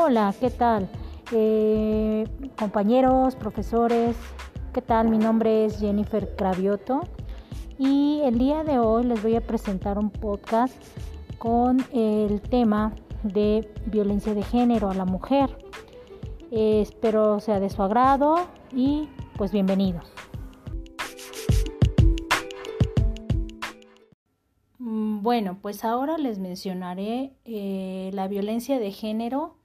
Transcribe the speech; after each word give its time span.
Hola, 0.00 0.32
¿qué 0.38 0.48
tal? 0.48 0.88
Eh, 1.32 2.24
compañeros, 2.56 3.34
profesores, 3.34 4.16
¿qué 4.72 4.80
tal? 4.80 5.08
Mi 5.08 5.18
nombre 5.18 5.64
es 5.64 5.80
Jennifer 5.80 6.36
Cravioto 6.36 7.00
y 7.78 8.20
el 8.22 8.38
día 8.38 8.62
de 8.62 8.78
hoy 8.78 9.04
les 9.04 9.20
voy 9.20 9.34
a 9.34 9.40
presentar 9.40 9.98
un 9.98 10.10
podcast 10.10 10.74
con 11.38 11.84
el 11.92 12.40
tema 12.40 12.94
de 13.24 13.68
violencia 13.86 14.34
de 14.34 14.44
género 14.44 14.88
a 14.88 14.94
la 14.94 15.04
mujer. 15.04 15.58
Eh, 16.52 16.80
espero 16.80 17.40
sea 17.40 17.58
de 17.58 17.68
su 17.68 17.82
agrado 17.82 18.46
y 18.72 19.08
pues 19.36 19.50
bienvenidos. 19.50 20.12
Mm, 24.78 25.22
bueno, 25.22 25.58
pues 25.60 25.84
ahora 25.84 26.18
les 26.18 26.38
mencionaré 26.38 27.34
eh, 27.44 28.10
la 28.14 28.28
violencia 28.28 28.78
de 28.78 28.92
género 28.92 29.57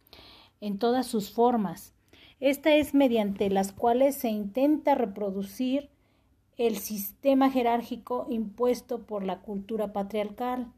en 0.63 0.79
todas 0.79 1.05
sus 1.05 1.29
formas. 1.29 1.93
Esta 2.39 2.73
es 2.73 2.93
mediante 2.93 3.49
las 3.49 3.73
cuales 3.73 4.15
se 4.15 4.29
intenta 4.29 4.95
reproducir 4.95 5.89
el 6.55 6.77
sistema 6.77 7.51
jerárquico 7.51 8.27
impuesto 8.29 8.99
por 8.99 9.25
la 9.25 9.41
cultura 9.41 9.91
patriarcal, 9.91 10.71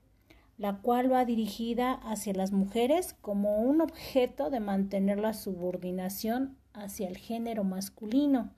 la 0.57 0.77
cual 0.77 1.11
va 1.11 1.23
dirigida 1.23 1.93
hacia 1.93 2.33
las 2.33 2.51
mujeres 2.51 3.13
como 3.21 3.59
un 3.59 3.79
objeto 3.79 4.49
de 4.49 4.59
mantener 4.59 5.19
la 5.19 5.33
subordinación 5.33 6.57
hacia 6.73 7.07
el 7.07 7.17
género 7.17 7.63
masculino. 7.63 8.49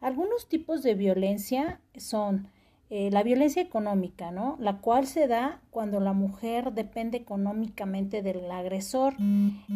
Algunos 0.00 0.48
tipos 0.48 0.84
de 0.84 0.94
violencia 0.94 1.80
son 1.96 2.48
eh, 2.88 3.10
la 3.10 3.24
violencia 3.24 3.60
económica, 3.60 4.30
¿no? 4.30 4.56
La 4.60 4.78
cual 4.78 5.08
se 5.08 5.26
da 5.26 5.60
cuando 5.70 5.98
la 5.98 6.12
mujer 6.12 6.72
depende 6.72 7.18
económicamente 7.18 8.22
del 8.22 8.48
agresor. 8.48 9.14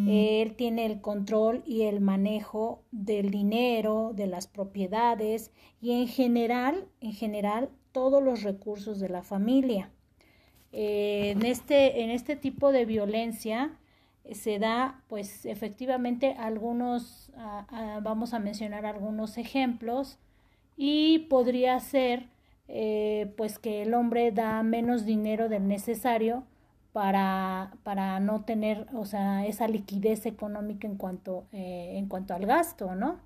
Él 0.06 0.54
tiene 0.54 0.86
el 0.86 1.00
control 1.00 1.64
y 1.66 1.82
el 1.82 2.00
manejo 2.00 2.84
del 2.92 3.30
dinero, 3.30 4.12
de 4.14 4.28
las 4.28 4.46
propiedades 4.46 5.50
y 5.80 5.92
en 5.92 6.06
general, 6.06 6.86
en 7.00 7.12
general, 7.12 7.70
todos 7.90 8.22
los 8.22 8.44
recursos 8.44 9.00
de 9.00 9.08
la 9.08 9.24
familia. 9.24 9.90
Eh, 10.72 11.30
en, 11.30 11.44
este, 11.44 12.02
en 12.02 12.10
este 12.10 12.36
tipo 12.36 12.70
de 12.70 12.84
violencia 12.84 13.76
eh, 14.24 14.36
se 14.36 14.60
da, 14.60 15.02
pues 15.08 15.46
efectivamente, 15.46 16.36
algunos, 16.38 17.32
ah, 17.36 17.66
ah, 17.70 18.00
vamos 18.02 18.34
a 18.34 18.38
mencionar 18.38 18.86
algunos 18.86 19.36
ejemplos 19.36 20.18
y 20.76 21.20
podría 21.28 21.80
ser 21.80 22.28
eh, 22.72 23.32
pues 23.36 23.58
que 23.58 23.82
el 23.82 23.94
hombre 23.94 24.30
da 24.30 24.62
menos 24.62 25.04
dinero 25.04 25.48
del 25.48 25.66
necesario 25.66 26.44
para, 26.92 27.72
para 27.82 28.20
no 28.20 28.44
tener, 28.44 28.86
o 28.94 29.06
sea, 29.06 29.44
esa 29.46 29.66
liquidez 29.66 30.24
económica 30.24 30.86
en 30.86 30.96
cuanto, 30.96 31.46
eh, 31.52 31.94
en 31.96 32.06
cuanto 32.06 32.32
al 32.32 32.46
gasto, 32.46 32.94
¿no? 32.94 33.18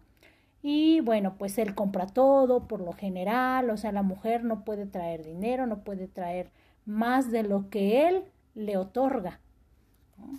Y 0.62 1.00
bueno, 1.00 1.34
pues 1.36 1.58
él 1.58 1.74
compra 1.74 2.06
todo 2.06 2.66
por 2.66 2.80
lo 2.80 2.92
general, 2.92 3.68
o 3.68 3.76
sea, 3.76 3.92
la 3.92 4.02
mujer 4.02 4.44
no 4.44 4.64
puede 4.64 4.86
traer 4.86 5.22
dinero, 5.22 5.66
no 5.66 5.84
puede 5.84 6.08
traer 6.08 6.50
más 6.86 7.30
de 7.30 7.42
lo 7.42 7.68
que 7.68 8.08
él 8.08 8.24
le 8.54 8.78
otorga. 8.78 9.40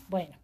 Bueno, 0.10 0.36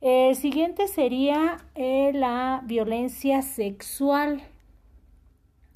el 0.00 0.36
siguiente 0.36 0.86
sería 0.86 1.58
eh, 1.74 2.12
la 2.14 2.62
violencia 2.64 3.42
sexual. 3.42 4.42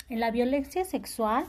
En 0.09 0.21
la 0.21 0.31
violencia 0.31 0.85
sexual, 0.85 1.47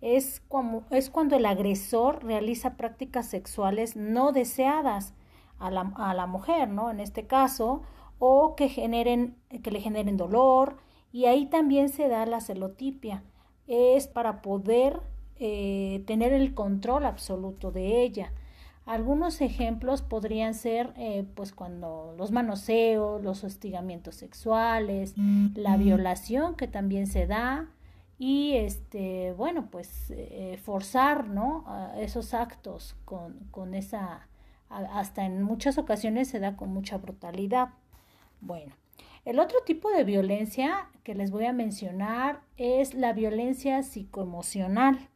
es, 0.00 0.42
como, 0.48 0.84
es 0.90 1.10
cuando 1.10 1.36
el 1.36 1.46
agresor 1.46 2.24
realiza 2.24 2.76
prácticas 2.76 3.26
sexuales 3.26 3.96
no 3.96 4.32
deseadas 4.32 5.14
a 5.58 5.70
la, 5.70 5.92
a 5.96 6.14
la 6.14 6.26
mujer, 6.26 6.68
¿no? 6.68 6.90
En 6.90 7.00
este 7.00 7.26
caso, 7.26 7.82
o 8.18 8.54
que, 8.56 8.68
generen, 8.68 9.36
que 9.62 9.70
le 9.70 9.80
generen 9.80 10.16
dolor, 10.16 10.76
y 11.12 11.26
ahí 11.26 11.46
también 11.46 11.88
se 11.88 12.08
da 12.08 12.26
la 12.26 12.40
celotipia. 12.40 13.22
Es 13.66 14.06
para 14.06 14.42
poder 14.42 15.00
eh, 15.38 16.02
tener 16.06 16.32
el 16.32 16.54
control 16.54 17.04
absoluto 17.04 17.72
de 17.72 18.02
ella. 18.02 18.32
Algunos 18.84 19.40
ejemplos 19.40 20.02
podrían 20.02 20.54
ser, 20.54 20.92
eh, 20.96 21.26
pues, 21.34 21.52
cuando 21.52 22.14
los 22.16 22.30
manoseos, 22.30 23.22
los 23.22 23.42
hostigamientos 23.42 24.14
sexuales, 24.14 25.14
la 25.54 25.76
violación 25.76 26.54
que 26.54 26.68
también 26.68 27.08
se 27.08 27.26
da, 27.26 27.68
y 28.18 28.54
este 28.54 29.32
bueno 29.34 29.68
pues 29.70 30.10
eh, 30.10 30.58
forzar 30.62 31.28
no 31.28 31.64
esos 31.98 32.34
actos 32.34 32.96
con, 33.04 33.40
con 33.50 33.74
esa 33.74 34.28
hasta 34.68 35.24
en 35.24 35.42
muchas 35.42 35.78
ocasiones 35.78 36.28
se 36.28 36.40
da 36.40 36.56
con 36.56 36.70
mucha 36.72 36.98
brutalidad. 36.98 37.70
Bueno 38.40 38.74
el 39.26 39.40
otro 39.40 39.58
tipo 39.66 39.90
de 39.90 40.04
violencia 40.04 40.88
que 41.02 41.16
les 41.16 41.32
voy 41.32 41.46
a 41.46 41.52
mencionar 41.52 42.42
es 42.56 42.94
la 42.94 43.12
violencia 43.12 43.82
psicoemocional. 43.82 45.08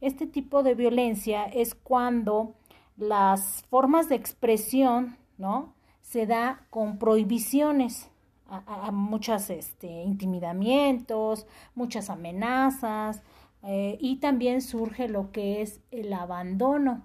Este 0.00 0.28
tipo 0.28 0.62
de 0.62 0.76
violencia 0.76 1.44
es 1.44 1.74
cuando 1.74 2.54
las 2.96 3.64
formas 3.68 4.08
de 4.08 4.14
expresión 4.14 5.16
no 5.38 5.74
se 6.02 6.24
da 6.24 6.66
con 6.70 7.00
prohibiciones 7.00 8.08
a, 8.48 8.90
muchos 8.92 9.50
este, 9.50 10.02
intimidamientos, 10.02 11.46
muchas 11.74 12.10
amenazas 12.10 13.22
eh, 13.62 13.98
y 14.00 14.16
también 14.16 14.62
surge 14.62 15.08
lo 15.08 15.30
que 15.32 15.62
es 15.62 15.80
el 15.90 16.12
abandono. 16.12 17.04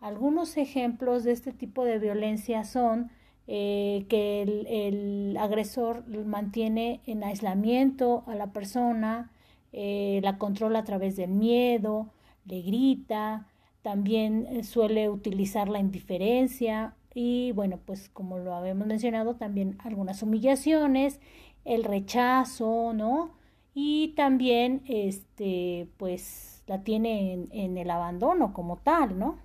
Algunos 0.00 0.56
ejemplos 0.56 1.24
de 1.24 1.32
este 1.32 1.52
tipo 1.52 1.84
de 1.84 1.98
violencia 1.98 2.64
son 2.64 3.10
eh, 3.48 4.06
que 4.08 4.42
el, 4.42 5.36
agresor 5.38 6.06
mantiene 6.06 7.00
en 7.06 7.24
aislamiento 7.24 8.22
a 8.26 8.34
la 8.34 8.52
persona, 8.52 9.32
eh, 9.72 10.20
la 10.22 10.38
controla 10.38 10.80
a 10.80 10.84
través 10.84 11.16
del 11.16 11.30
miedo, 11.30 12.10
le 12.44 12.62
grita, 12.62 13.46
también 13.82 14.64
suele 14.64 15.08
utilizar 15.08 15.68
la 15.68 15.78
indiferencia 15.78 16.94
y 17.20 17.50
bueno, 17.50 17.80
pues 17.84 18.08
como 18.10 18.38
lo 18.38 18.54
habíamos 18.54 18.86
mencionado, 18.86 19.34
también 19.34 19.76
algunas 19.82 20.22
humillaciones, 20.22 21.18
el 21.64 21.82
rechazo, 21.82 22.92
¿no? 22.94 23.32
Y 23.74 24.14
también, 24.14 24.84
este, 24.86 25.88
pues 25.96 26.62
la 26.68 26.84
tiene 26.84 27.48
en, 27.50 27.76
el 27.76 27.90
abandono 27.90 28.52
como 28.52 28.76
tal, 28.76 29.18
¿no? 29.18 29.36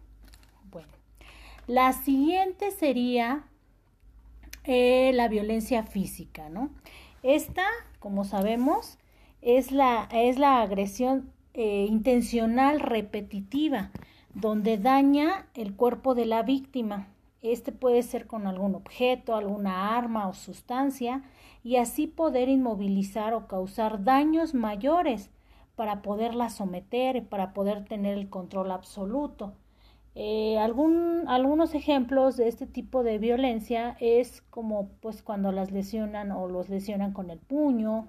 Bueno, 0.70 0.90
la 1.66 1.94
siguiente 1.94 2.70
sería 2.70 3.46
eh, 4.66 5.10
la 5.16 5.28
violencia 5.28 5.82
física, 5.82 6.50
¿no? 6.50 6.70
Esta, 7.24 7.66
como 7.98 8.24
sabemos, 8.24 9.00
es 9.42 9.72
la, 9.72 10.08
es 10.12 10.38
la 10.38 10.62
agresión 10.62 11.32
eh, 11.56 11.88
intencional 11.90 12.80
repetitiva, 12.82 13.90
donde 14.36 14.78
daña 14.78 15.48
el 15.56 15.76
cuerpo 15.76 16.14
de 16.14 16.28
la 16.28 16.44
víctima 16.44 17.08
este 17.44 17.72
puede 17.72 18.02
ser 18.04 18.26
con 18.26 18.48
algún 18.48 18.74
objeto, 18.74 19.36
alguna 19.36 19.96
arma 19.98 20.28
o 20.28 20.34
sustancia 20.34 21.24
y 21.64 21.76
así 21.76 22.08
poder 22.08 22.50
inmovilizar 22.50 23.34
o 23.34 23.48
causar 23.48 24.04
daños 24.04 24.54
mayores 24.54 25.30
para 25.76 26.02
poderla 26.02 26.50
someter, 26.50 27.28
para 27.28 27.54
poder 27.54 27.86
tener 27.86 28.18
el 28.18 28.30
control 28.30 28.72
absoluto. 28.72 29.54
Eh, 30.16 30.58
algún, 30.60 31.26
algunos 31.28 31.74
ejemplos 31.74 32.38
de 32.38 32.48
este 32.48 32.68
tipo 32.68 33.04
de 33.04 33.18
violencia 33.18 33.98
es 34.00 34.42
como 34.50 34.90
pues 35.02 35.24
cuando 35.24 35.52
las 35.52 35.72
lesionan 35.72 36.32
o 36.32 36.48
los 36.48 36.70
lesionan 36.70 37.14
con 37.14 37.32
el 37.32 37.40
puño, 37.40 38.08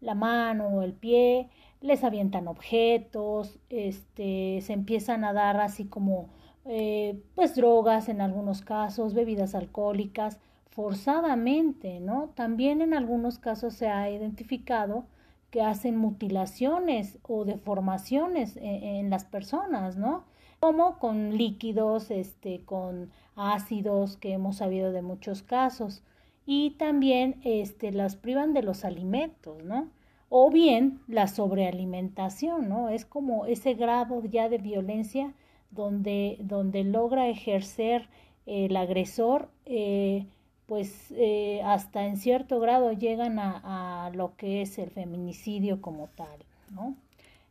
la 0.00 0.14
mano 0.14 0.66
o 0.68 0.82
el 0.82 0.92
pie, 0.94 1.48
les 1.80 2.02
avientan 2.04 2.48
objetos, 2.48 3.58
este, 3.70 4.60
se 4.62 4.72
empiezan 4.72 5.24
a 5.24 5.32
dar 5.32 5.60
así 5.60 5.86
como 5.86 6.28
eh, 6.66 7.22
pues 7.34 7.54
drogas 7.54 8.08
en 8.08 8.20
algunos 8.20 8.62
casos, 8.62 9.14
bebidas 9.14 9.54
alcohólicas, 9.54 10.38
forzadamente, 10.70 12.00
¿no? 12.00 12.30
También 12.34 12.80
en 12.80 12.94
algunos 12.94 13.38
casos 13.38 13.74
se 13.74 13.88
ha 13.88 14.10
identificado 14.10 15.04
que 15.50 15.62
hacen 15.62 15.96
mutilaciones 15.96 17.18
o 17.22 17.44
deformaciones 17.44 18.56
en, 18.56 18.82
en 18.82 19.10
las 19.10 19.24
personas, 19.24 19.96
¿no? 19.96 20.24
Como 20.58 20.98
con 20.98 21.36
líquidos, 21.36 22.10
este, 22.10 22.64
con 22.64 23.10
ácidos, 23.36 24.16
que 24.16 24.32
hemos 24.32 24.56
sabido 24.56 24.90
de 24.90 25.02
muchos 25.02 25.42
casos. 25.42 26.02
Y 26.46 26.70
también 26.72 27.40
este, 27.44 27.92
las 27.92 28.16
privan 28.16 28.52
de 28.52 28.62
los 28.62 28.84
alimentos, 28.84 29.62
¿no? 29.62 29.88
O 30.28 30.50
bien 30.50 31.00
la 31.06 31.28
sobrealimentación, 31.28 32.68
¿no? 32.68 32.88
Es 32.88 33.04
como 33.04 33.46
ese 33.46 33.74
grado 33.74 34.22
ya 34.24 34.48
de 34.48 34.58
violencia 34.58 35.34
donde, 35.74 36.36
donde 36.40 36.84
logra 36.84 37.28
ejercer 37.28 38.08
el 38.46 38.76
agresor, 38.76 39.48
eh, 39.66 40.26
pues 40.66 41.12
eh, 41.16 41.62
hasta 41.64 42.06
en 42.06 42.16
cierto 42.16 42.60
grado 42.60 42.92
llegan 42.92 43.38
a, 43.38 44.10
lo 44.14 44.36
que 44.36 44.62
es 44.62 44.78
el 44.78 44.90
feminicidio 44.90 45.80
como 45.80 46.08
tal, 46.08 46.38
¿no? 46.70 46.94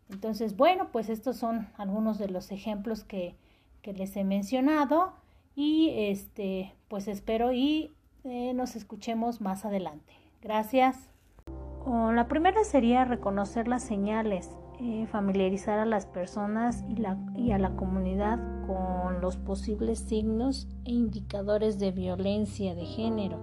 Entonces, 0.10 0.56
bueno, 0.56 0.90
pues 0.92 1.10
estos 1.10 1.38
son 1.38 1.68
algunos 1.78 2.20
de 2.20 2.30
los 2.30 2.52
ejemplos 2.52 3.04
que, 3.04 3.36
que 3.82 3.94
les 3.94 4.16
he 4.16 4.24
mencionado 4.24 5.14
y 5.56 5.92
este, 5.96 6.74
pues 6.88 7.08
espero 7.08 7.52
y 7.52 7.92
eh, 8.24 8.54
nos 8.54 8.76
escuchemos 8.76 9.42
más 9.42 9.66
adelante. 9.66 10.14
Gracias. 10.42 11.10
la 11.86 12.28
primera 12.28 12.64
sería 12.64 13.06
reconocer 13.06 13.68
las 13.68 13.84
señales, 13.84 14.50
eh, 14.80 15.08
familiarizar 15.08 15.80
a 15.80 15.86
las 15.86 16.06
personas 16.06 16.84
y, 17.36 17.52
a 17.52 17.60
la 17.60 17.76
comunidad 17.76 18.40
con 18.66 19.22
los 19.22 19.38
posibles 19.38 20.00
signos 20.00 20.68
e 20.86 20.92
indicadores 20.92 21.78
de 21.80 21.92
violencia 21.92 22.74
de 22.74 22.86
género. 22.86 23.38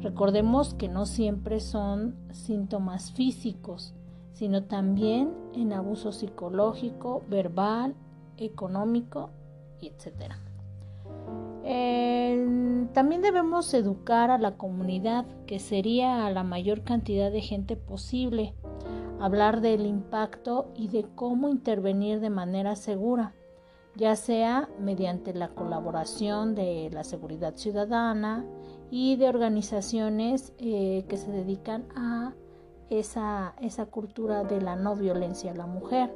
Recordemos 0.00 0.74
que 0.74 0.88
no 0.88 1.06
siempre 1.06 1.60
son 1.60 2.16
síntomas 2.30 3.12
físicos, 3.12 3.94
sino 4.32 4.64
también 4.64 5.32
en 5.54 5.72
abuso 5.72 6.10
psicológico, 6.10 7.22
verbal, 7.28 7.94
económico, 8.36 9.30
etc. 9.80 10.32
también 12.92 13.22
debemos 13.22 13.72
educar 13.74 14.30
a 14.30 14.38
la 14.38 14.56
comunidad, 14.56 15.26
que 15.46 15.58
sería 15.58 16.26
a 16.26 16.30
la 16.30 16.42
mayor 16.42 16.82
cantidad 16.82 17.30
de 17.30 17.40
gente 17.40 17.76
posible, 17.76 18.54
hablar 19.20 19.60
del 19.60 19.86
impacto 19.86 20.72
y 20.74 20.88
de 20.88 21.06
cómo 21.14 21.48
intervenir 21.48 22.20
de 22.20 22.30
manera 22.30 22.76
segura, 22.76 23.34
ya 23.96 24.16
sea 24.16 24.68
mediante 24.78 25.34
la 25.34 25.48
colaboración 25.48 26.54
de 26.54 26.90
la 26.92 27.04
seguridad 27.04 27.56
ciudadana 27.56 28.44
y 28.90 29.16
de 29.16 29.28
organizaciones 29.28 30.52
eh, 30.58 31.04
que 31.08 31.16
se 31.16 31.30
dedican 31.30 31.86
a 31.96 32.34
esa, 32.90 33.54
esa 33.60 33.86
cultura 33.86 34.44
de 34.44 34.60
la 34.60 34.76
no 34.76 34.96
violencia 34.96 35.52
a 35.52 35.56
la 35.56 35.66
mujer. 35.66 36.14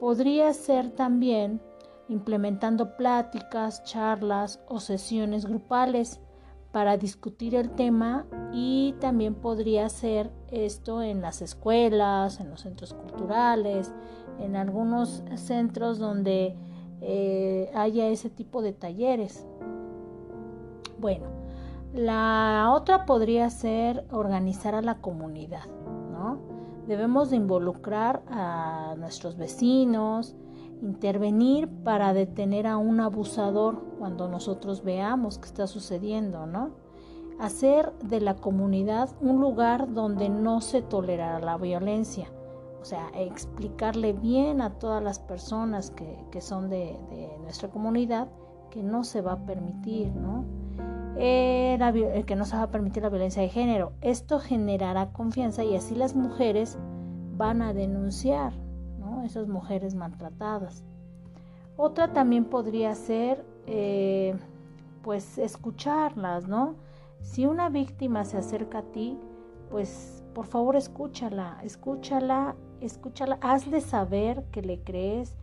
Podría 0.00 0.52
ser 0.52 0.90
también 0.90 1.60
implementando 2.08 2.96
pláticas, 2.96 3.82
charlas 3.84 4.60
o 4.68 4.80
sesiones 4.80 5.46
grupales 5.46 6.20
para 6.74 6.96
discutir 6.96 7.54
el 7.54 7.70
tema 7.70 8.26
y 8.52 8.96
también 8.98 9.36
podría 9.36 9.88
ser 9.88 10.32
esto 10.48 11.02
en 11.02 11.22
las 11.22 11.40
escuelas, 11.40 12.40
en 12.40 12.50
los 12.50 12.62
centros 12.62 12.94
culturales, 12.94 13.94
en 14.40 14.56
algunos 14.56 15.22
centros 15.36 16.00
donde 16.00 16.56
eh, 17.00 17.70
haya 17.76 18.08
ese 18.08 18.28
tipo 18.28 18.60
de 18.60 18.72
talleres. 18.72 19.46
Bueno, 20.98 21.26
la 21.92 22.72
otra 22.74 23.06
podría 23.06 23.48
ser 23.50 24.04
organizar 24.10 24.74
a 24.74 24.82
la 24.82 24.96
comunidad, 24.96 25.66
¿no? 26.10 26.40
Debemos 26.88 27.30
de 27.30 27.36
involucrar 27.36 28.24
a 28.26 28.96
nuestros 28.98 29.36
vecinos, 29.36 30.34
intervenir 30.82 31.68
para 31.68 32.12
detener 32.12 32.66
a 32.66 32.76
un 32.76 33.00
abusador 33.00 33.82
cuando 33.98 34.28
nosotros 34.28 34.82
veamos 34.82 35.38
que 35.38 35.46
está 35.46 35.66
sucediendo, 35.66 36.46
¿no? 36.46 36.70
Hacer 37.38 37.92
de 38.02 38.20
la 38.20 38.36
comunidad 38.36 39.10
un 39.20 39.40
lugar 39.40 39.92
donde 39.92 40.28
no 40.28 40.60
se 40.60 40.82
tolerará 40.82 41.40
la 41.40 41.56
violencia. 41.56 42.28
O 42.80 42.84
sea, 42.84 43.08
explicarle 43.14 44.12
bien 44.12 44.60
a 44.60 44.78
todas 44.78 45.02
las 45.02 45.18
personas 45.18 45.90
que, 45.90 46.40
son 46.40 46.68
de, 46.68 46.98
nuestra 47.42 47.70
comunidad 47.70 48.28
que 48.70 48.82
no 48.82 49.04
se 49.04 49.22
va 49.22 49.32
a 49.32 49.46
permitir, 49.46 50.14
¿no? 50.14 50.44
Eh, 51.16 51.78
eh, 51.80 52.24
que 52.24 52.36
no 52.36 52.44
se 52.44 52.56
va 52.56 52.64
a 52.64 52.70
permitir 52.70 53.02
la 53.02 53.08
violencia 53.08 53.40
de 53.40 53.48
género. 53.48 53.92
Esto 54.00 54.38
generará 54.38 55.12
confianza 55.12 55.64
y 55.64 55.76
así 55.76 55.94
las 55.94 56.14
mujeres 56.14 56.76
van 57.36 57.62
a 57.62 57.72
denunciar. 57.72 58.52
Esas 59.24 59.48
mujeres 59.48 59.94
maltratadas. 59.94 60.84
Otra 61.76 62.12
también 62.12 62.44
podría 62.44 62.94
ser, 62.94 63.44
eh, 63.66 64.36
pues, 65.02 65.38
escucharlas, 65.38 66.46
¿no? 66.46 66.76
Si 67.20 67.46
una 67.46 67.68
víctima 67.70 68.24
se 68.24 68.36
acerca 68.36 68.78
a 68.78 68.82
ti, 68.82 69.18
pues, 69.70 70.22
por 70.34 70.46
favor, 70.46 70.76
escúchala, 70.76 71.58
escúchala, 71.62 72.54
escúchala, 72.80 73.38
hazle 73.40 73.80
saber 73.80 74.44
que 74.52 74.62
le 74.62 74.80
crees 74.80 75.34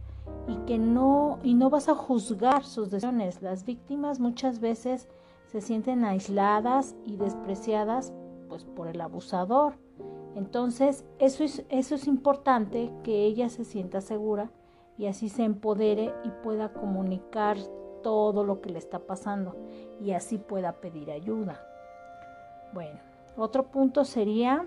y 0.48 0.56
que 0.68 0.78
no, 0.78 1.40
y 1.44 1.54
no 1.54 1.70
vas 1.70 1.90
a 1.90 1.96
juzgar 1.96 2.64
sus 2.64 2.92
decisiones. 2.92 3.42
Las 3.42 3.66
víctimas 3.66 4.20
muchas 4.20 4.60
veces 4.60 5.08
se 5.48 5.60
sienten 5.60 6.06
aisladas 6.06 6.96
y 7.06 7.18
despreciadas 7.18 8.14
pues 8.48 8.64
por 8.64 8.88
el 8.88 9.02
abusador. 9.02 9.74
Entonces, 10.36 11.06
eso 11.20 11.44
es, 11.44 11.66
eso 11.70 11.96
es 11.96 12.08
importante 12.08 12.92
que 13.04 13.26
ella 13.26 13.50
se 13.50 13.66
sienta 13.66 14.02
segura 14.02 14.50
y 14.98 15.08
así 15.08 15.30
se 15.30 15.44
empodere 15.44 16.14
y 16.24 16.30
pueda 16.44 16.74
comunicar 16.74 17.58
todo 18.04 18.44
lo 18.44 18.62
que 18.62 18.70
le 18.70 18.80
está 18.80 19.00
pasando 19.00 19.56
y 20.00 20.12
así 20.12 20.38
pueda 20.38 20.74
pedir 20.74 21.12
ayuda. 21.12 21.62
Bueno, 22.74 23.00
otro 23.36 23.72
punto 23.72 24.06
sería 24.06 24.66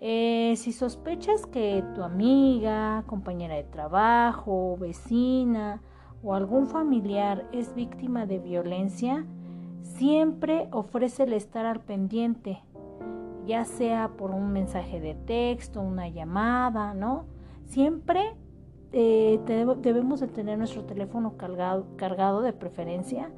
eh, 0.00 0.54
si 0.56 0.72
sospechas 0.72 1.44
que 1.46 1.84
tu 1.94 2.02
amiga, 2.02 3.02
compañera 3.06 3.56
de 3.56 3.64
trabajo, 3.64 4.76
vecina 4.78 5.82
o 6.22 6.34
algún 6.34 6.66
familiar 6.66 7.48
es 7.52 7.74
víctima 7.74 8.26
de 8.26 8.38
violencia, 8.38 9.26
siempre 9.82 10.68
ofrece 10.72 11.24
el 11.24 11.32
estar 11.32 11.66
al 11.66 11.80
pendiente, 11.80 12.62
ya 13.48 13.64
sea 13.64 14.10
por 14.18 14.30
un 14.30 14.52
mensaje 14.52 15.00
de 15.00 15.14
texto, 15.14 15.80
una 15.80 16.06
llamada, 16.08 16.92
¿no? 16.92 17.24
Siempre 17.64 18.36
eh, 18.92 19.40
debemos 19.80 20.20
de 20.20 20.28
tener 20.28 20.58
nuestro 20.58 20.84
teléfono 20.84 21.38
cargado, 21.38 21.86
cargado 21.96 22.42
de 22.42 22.52
preferencia 22.52 23.30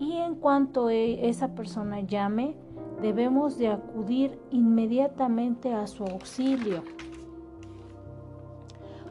y 0.00 0.16
en 0.16 0.34
cuanto 0.34 0.90
e, 0.90 1.28
esa 1.28 1.54
persona 1.54 2.00
llame, 2.00 2.56
debemos 3.00 3.56
de 3.56 3.68
acudir 3.68 4.36
inmediatamente 4.50 5.72
a 5.72 5.86
su 5.86 6.04
auxilio. 6.04 6.82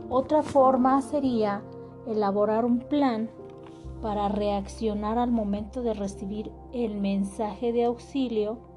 Otra 0.10 0.44
forma 0.44 1.02
sería 1.02 1.62
elaborar 2.06 2.66
un 2.66 2.80
plan 2.80 3.30
para 4.02 4.28
reaccionar 4.28 5.18
al 5.18 5.32
momento 5.32 5.82
de 5.82 5.94
recibir 5.94 6.52
el 6.74 7.00
mensaje 7.00 7.72
de 7.72 7.86
auxilio, 7.86 8.71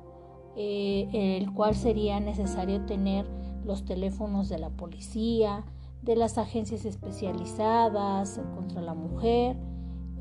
eh, 0.56 1.39
el 1.41 1.53
cual 1.53 1.75
sería 1.75 2.21
necesario 2.21 2.85
tener 2.87 3.27
los 3.65 3.85
teléfonos 3.85 4.49
de 4.49 4.59
la 4.59 4.71
policía, 4.71 5.65
de 6.03 6.17
las 6.17 6.39
agencias 6.39 6.85
especializadas 6.85 8.41
contra 8.55 8.83
la 8.83 8.95
mujer. 8.95 9.56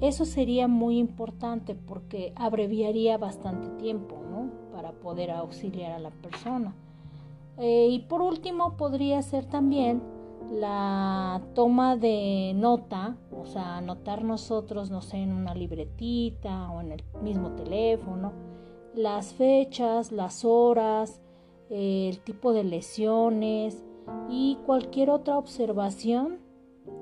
Eso 0.02 0.26
sería 0.26 0.68
muy 0.68 0.98
importante 0.98 1.76
porque 1.76 2.34
abreviaría 2.36 3.18
bastante 3.18 3.70
tiempo 3.82 4.24
para 4.72 4.92
poder 4.92 5.32
auxiliar 5.32 5.92
a 5.92 6.00
la 6.00 6.10
persona. 6.10 6.76
Eh, 7.58 7.88
y 7.90 8.00
por 8.00 8.22
último, 8.22 8.76
podría 8.78 9.22
ser 9.22 9.46
también 9.46 10.02
la 10.52 11.42
toma 11.54 11.96
de 11.96 12.54
nota, 12.56 13.16
o 13.32 13.46
sea, 13.46 13.78
anotar 13.78 14.24
nosotros, 14.24 14.90
no 14.90 15.02
sé, 15.02 15.18
en 15.18 15.32
una 15.32 15.54
libretita 15.54 16.72
o 16.72 16.82
en 16.82 16.94
el 16.94 17.04
mismo 17.22 17.52
teléfono, 17.52 18.34
las 18.96 19.34
fechas, 19.34 20.12
las 20.12 20.46
horas, 20.46 21.22
el 21.70 22.20
tipo 22.20 22.54
de 22.54 22.64
lesiones 22.64 23.84
y 24.30 24.58
cualquier 24.66 25.10
otra 25.10 25.38
observación 25.38 26.40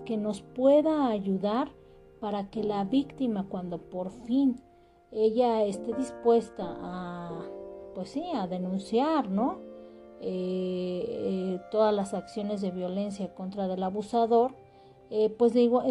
que 0.06 0.18
nos 0.18 0.42
pueda 0.42 1.08
ayudar 1.08 1.72
para 2.20 2.50
que 2.50 2.64
la 2.64 2.84
víctima 2.84 3.48
cuando 3.50 3.78
por 3.90 4.12
fin 4.12 4.62
ella 5.12 5.64
esté 5.64 5.94
dispuesta 5.94 6.78
a 6.82 7.50
pues 7.96 8.10
sí 8.10 8.24
a 8.34 8.48
denunciar 8.48 9.30
no 9.30 9.72
eh, 10.24 11.04
eh, 11.08 11.60
todas 11.72 11.92
las 11.96 12.14
acciones 12.14 12.62
de 12.62 12.70
violencia 12.70 13.34
contra 13.34 13.66
el 13.66 13.82
abusador, 13.82 14.54
eh, 15.10 15.32
pues 15.32 15.52
digo, 15.54 15.82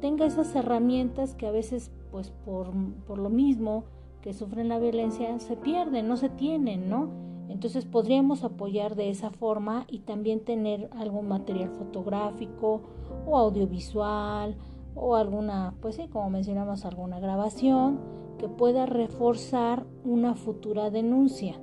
tenga 0.00 0.26
esas 0.26 0.54
herramientas 0.54 1.34
que 1.34 1.48
a 1.48 1.50
veces, 1.50 1.90
pues 2.12 2.30
por, 2.30 2.70
por 3.04 3.18
lo 3.18 3.30
mismo 3.30 3.82
que 4.22 4.32
sufren 4.32 4.68
la 4.68 4.78
violencia, 4.78 5.38
se 5.38 5.56
pierden, 5.56 6.08
no 6.08 6.16
se 6.16 6.28
tienen, 6.30 6.88
¿no? 6.88 7.10
Entonces 7.48 7.84
podríamos 7.84 8.44
apoyar 8.44 8.94
de 8.94 9.10
esa 9.10 9.30
forma 9.30 9.84
y 9.88 10.00
también 10.00 10.40
tener 10.40 10.88
algún 10.92 11.28
material 11.28 11.68
fotográfico 11.70 12.80
o 13.26 13.36
audiovisual 13.36 14.56
o 14.94 15.16
alguna, 15.16 15.74
pues 15.82 15.96
sí, 15.96 16.08
como 16.08 16.30
mencionamos, 16.30 16.84
alguna 16.84 17.20
grabación 17.20 18.00
que 18.38 18.48
pueda 18.48 18.86
reforzar 18.86 19.84
una 20.04 20.34
futura 20.34 20.90
denuncia. 20.90 21.60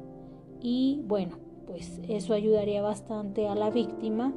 Y 0.61 1.01
bueno, 1.07 1.37
pues 1.65 1.99
eso 2.07 2.33
ayudaría 2.33 2.81
bastante 2.81 3.47
a 3.47 3.55
la 3.55 3.69
víctima 3.69 4.33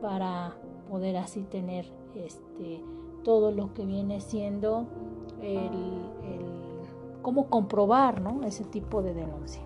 para 0.00 0.56
poder 0.88 1.16
así 1.16 1.42
tener 1.42 1.86
este 2.14 2.82
todo 3.22 3.52
lo 3.52 3.72
que 3.72 3.86
viene 3.86 4.20
siendo 4.20 4.86
el, 5.40 6.51
cómo 7.22 7.48
comprobar 7.48 8.20
¿no? 8.20 8.42
ese 8.44 8.64
tipo 8.64 9.02
de 9.02 9.14
denuncia. 9.14 9.62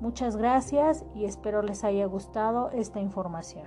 Muchas 0.00 0.36
gracias 0.36 1.04
y 1.14 1.24
espero 1.24 1.62
les 1.62 1.84
haya 1.84 2.06
gustado 2.06 2.70
esta 2.70 3.00
información. 3.00 3.66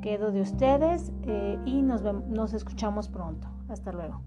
Quedo 0.00 0.32
de 0.32 0.40
ustedes 0.40 1.12
eh, 1.24 1.58
y 1.64 1.82
nos, 1.82 2.02
vemos, 2.02 2.26
nos 2.26 2.54
escuchamos 2.54 3.08
pronto. 3.08 3.48
Hasta 3.68 3.92
luego. 3.92 4.22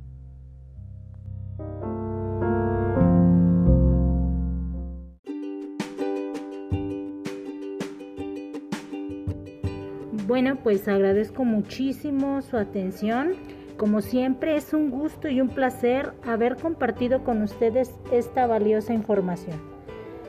Bueno, 10.27 10.57
pues 10.63 10.87
agradezco 10.87 11.45
muchísimo 11.45 12.41
su 12.41 12.57
atención. 12.57 13.33
Como 13.77 14.01
siempre, 14.01 14.55
es 14.55 14.73
un 14.73 14.89
gusto 14.89 15.27
y 15.27 15.41
un 15.41 15.49
placer 15.49 16.13
haber 16.25 16.55
compartido 16.55 17.23
con 17.23 17.41
ustedes 17.41 17.93
esta 18.11 18.47
valiosa 18.47 18.93
información. 18.93 19.59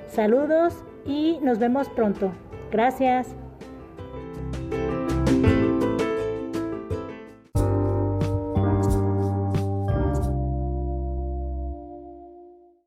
Saludos 0.08 0.74
y 1.04 1.38
nos 1.42 1.58
vemos 1.58 1.88
pronto. 1.88 2.32
Gracias. 2.72 3.34